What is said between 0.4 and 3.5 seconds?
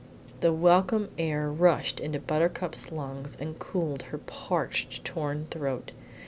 welcome air rushed into Buttercup's lungs